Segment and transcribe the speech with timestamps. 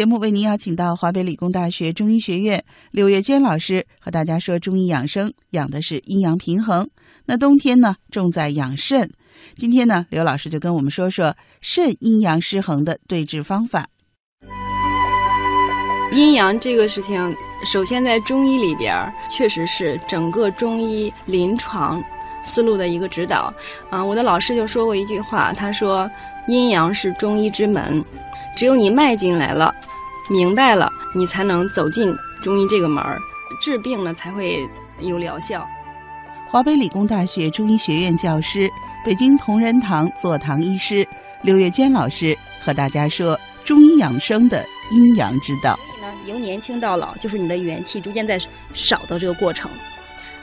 [0.00, 6.88] 节目为您邀请到华北理工大学中医学院柳月娟老师和大家说中医养生，养的是阴阳平衡。
[7.26, 9.10] 那冬天呢，重在养肾。
[9.56, 13.88] 今天呢，刘老师就跟我们说说肾阴阳失衡的对治方法。
[16.12, 17.36] 阴阳这个事情，
[17.66, 22.02] 首先在中医里边儿，确实是整个中医临床
[22.44, 23.52] 思路的一个指导。
[23.90, 26.10] 啊，我的老师就说过一句话，他说
[26.48, 28.04] ：“阴阳是中医之门，
[28.56, 29.74] 只有你迈进来了，
[30.28, 33.18] 明白了，你才能走进中医这个门儿，
[33.60, 35.66] 治病呢才会有疗效。”
[36.48, 38.68] 华北理工大学中医学院教师、
[39.04, 41.06] 北京同仁堂坐堂医师
[41.42, 45.78] 刘月娟老师和大家说中医养生的阴阳之道。
[46.26, 48.38] 由年轻到老，就是你的元气逐渐在
[48.74, 49.70] 少的这个过程。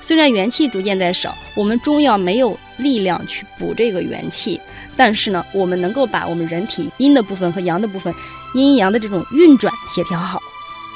[0.08, 4.58] 虽然元气逐渐在少，我们中药没有力量去补这个元气，
[4.96, 8.16] 但是呢，我们能够把我们人体阴的部分和阳的部分，
[8.54, 10.40] 阴阳的这种运转协调好。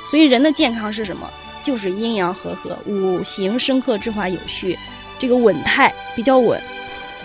[0.10, 1.30] 所以人的健康是什么？
[1.62, 4.80] 就是阴阳和合，五行生克制化有序，
[5.20, 6.58] 这个稳态比较稳，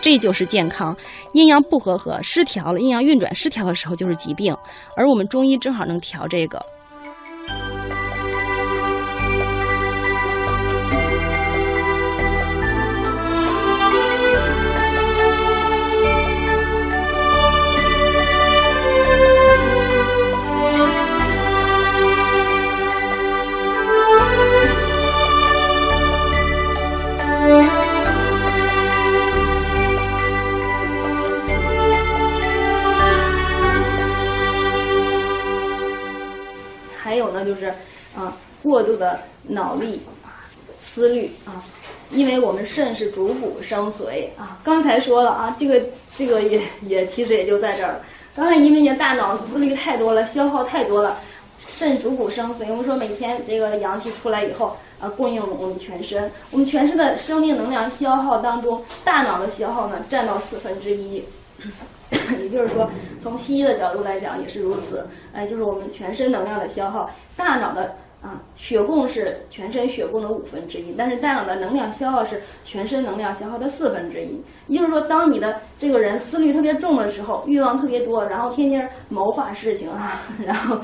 [0.00, 0.96] 这就是健康。
[1.34, 4.52] 阴阳不和合、失调了，阴阳运转失调的时候就是疾病，
[4.96, 6.60] 而我们中医正好能调这个。
[37.36, 37.66] 还有呢，就是
[38.16, 40.40] 啊，过度的脑力啊、
[40.80, 41.62] 思虑啊，
[42.10, 44.58] 因为我们肾是主骨生髓啊。
[44.64, 45.82] 刚才说了啊，这个
[46.16, 48.00] 这个也也其实也就在这儿了。
[48.34, 51.18] 刚才因为你大脑思虑太多了，消耗太多了，
[51.68, 52.66] 肾主骨生髓。
[52.70, 61.22] 我们说每天这个阳气出来以后啊，供应我们全身，我们全身的生命能量消耗当中，大脑的消耗呢占到四分之一。
[62.40, 62.88] 也就是说，
[63.20, 65.06] 从西医的角度来讲也是如此。
[65.32, 74.40] 哎，就是我们全身能量的消耗，大脑的啊血供是全身血供的五分之一，但是大脑的能量消耗是全身能量消耗的四分之一。
[74.68, 80.78] 也就是说，当你的这个人思虑特别重的时候，欲望特别多，然后天天谋划事情啊， 然后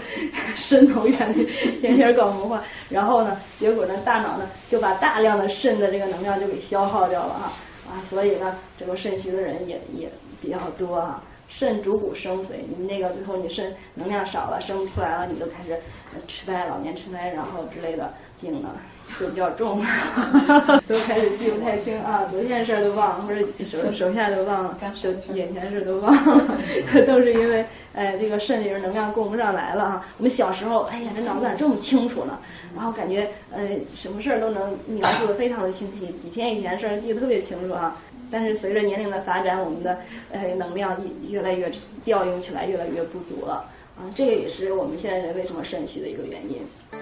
[0.55, 1.45] 深谋远虑，
[1.81, 7.53] 天天搞谋划，然后呢，结果呢，大脑呢就把大量的肾的这个能量就给消耗掉了哈
[7.91, 10.09] 啊，所以呢，这个肾虚的人也也
[10.41, 11.23] 比较多啊。
[11.53, 15.79] 肾主骨生髓，你那个最后你肾能量少了，生不出来了，你就开始
[16.27, 18.75] 痴呆、老年痴呆，然后之类的病了。
[19.21, 19.85] 就比较重，
[20.87, 26.59] 都开始记不太清啊，昨天的事儿都忘了，或者手手下都忘了，手眼前事都忘了，
[27.07, 27.65] 都是因为
[27.95, 30.07] 哎这个肾里边能量供不上来了哈。
[30.19, 32.39] 我们小时候，哎呀，这脑子咋这么清楚呢？
[32.75, 33.61] 然后感觉呃
[33.95, 37.97] 什么事儿都能描述的非常的清晰，几天以前事儿记得特别清楚啊。
[38.31, 39.99] 但是随着年龄的发展，我们的
[40.31, 40.97] 呃能量
[41.29, 41.71] 越来越
[42.03, 43.69] 调用起来越来越不足了
[43.99, 47.02] 啊，这个也是我们现在人为什么肾虚的一个原因。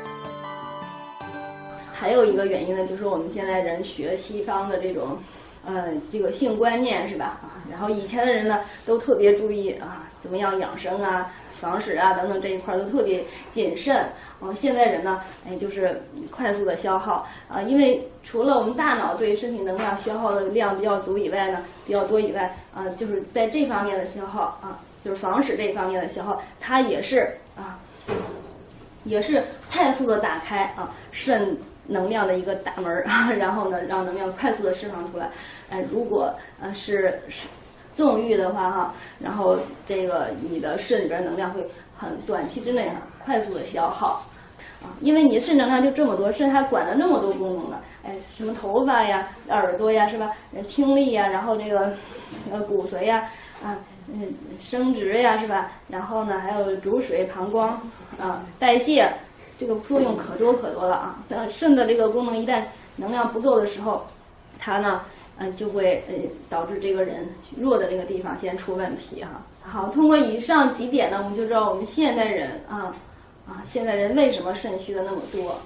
[2.01, 5.19] 还有一个原因呢，就是我们现在人学西方的这种，
[5.67, 7.39] 呃，这个性观念是吧？
[7.43, 13.97] 啊，然后以前的人呢都特别注意啊，怎么样养生啊、防止啊等等这一块都特别谨慎。
[14.41, 16.01] 啊，现在人呢，哎，就是
[16.31, 27.79] 快速的消耗啊，因为除了我们大脑对身体能量消耗的量比较足以外呢，比较多以外啊，就是在这方面的消耗啊，就是防止这方面的消耗，它也是啊，
[29.05, 31.55] 也是快速的打开啊肾。
[31.91, 33.05] 能量的一个大门儿，
[33.37, 35.29] 然后呢，让能量快速的释放出来。
[35.71, 37.47] 哎，如果呃是是
[37.93, 41.61] 纵欲的话哈，然后这个你的肾里边能量会
[41.97, 44.23] 很短期之内哈快速的消耗
[44.83, 47.81] 啊，因为你肾能量就这么多，肾还管了那么多功能呢。
[48.05, 50.31] 哎，什么头发呀、耳朵呀，是吧？
[50.69, 51.93] 听力呀，然后这个
[52.51, 53.29] 呃骨髓呀，
[53.63, 53.77] 啊
[54.13, 55.71] 嗯生殖呀，是吧？
[55.89, 57.69] 然后呢，还有主水、膀胱
[58.19, 59.13] 啊、代谢。
[59.61, 61.19] 这个作用可多可多了啊！
[61.29, 62.65] 那肾的这个功能一旦
[62.97, 64.07] 能量不够的时候，
[64.59, 65.03] 它呢，
[65.37, 66.15] 嗯，就会呃
[66.49, 67.29] 导致这个人
[67.59, 69.43] 弱的这个地方先出问题哈。
[69.63, 72.97] 好，通过以上几点呢，我们就知道我们现代人啊
[73.47, 75.61] 啊，现代人为什么肾虚的那么多。